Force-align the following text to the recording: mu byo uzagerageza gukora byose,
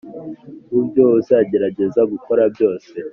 mu 0.69 0.79
byo 0.87 1.05
uzagerageza 1.19 2.01
gukora 2.11 2.43
byose, 2.53 2.91